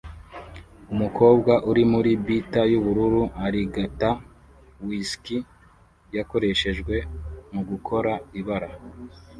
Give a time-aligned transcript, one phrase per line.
[0.93, 4.09] Umukobwa uri muri beater yubururu arigata
[4.87, 5.25] whisk
[6.15, 6.95] yakoreshejwe
[7.53, 8.69] mugukora ibara